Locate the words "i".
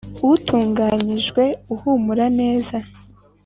2.87-2.89